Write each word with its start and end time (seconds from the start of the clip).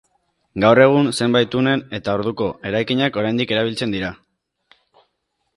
Gaur 0.63 0.79
egun, 0.85 1.09
zenbait 1.17 1.51
tunel 1.57 1.83
eta 1.99 2.17
orduko 2.21 2.49
eraikinak 2.71 3.21
oraindik 3.23 3.55
erabiltzen 3.57 3.97
dira. 3.97 4.11